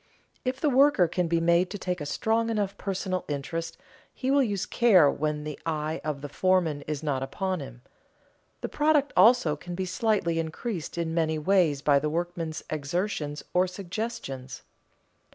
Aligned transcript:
If 0.43 0.59
the 0.59 0.67
worker 0.71 1.07
can 1.07 1.27
be 1.27 1.39
made 1.39 1.69
to 1.69 1.77
take 1.77 2.01
a 2.01 2.07
strong 2.07 2.49
enough 2.49 2.75
personal 2.75 3.23
interest 3.27 3.77
he 4.11 4.31
will 4.31 4.41
use 4.41 4.65
care 4.65 5.11
when 5.11 5.43
the 5.43 5.59
eye 5.63 6.01
of 6.03 6.21
the 6.21 6.27
foreman 6.27 6.81
is 6.87 7.03
not 7.03 7.21
upon 7.21 7.59
him. 7.59 7.83
The 8.61 8.69
product 8.69 9.13
also 9.15 9.55
can 9.55 9.75
be 9.75 9.85
slightly 9.85 10.39
increased 10.39 10.97
in 10.97 11.13
many 11.13 11.37
ways 11.37 11.83
by 11.83 11.99
the 11.99 12.09
workmen's 12.09 12.63
exertions 12.71 13.43
or 13.53 13.67
suggestions. 13.67 14.63